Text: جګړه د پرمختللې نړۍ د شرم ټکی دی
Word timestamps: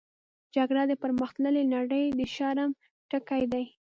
جګړه 0.55 0.83
د 0.87 0.93
پرمختللې 1.03 1.63
نړۍ 1.75 2.05
د 2.19 2.21
شرم 2.35 2.69
ټکی 3.11 3.43
دی 3.51 3.63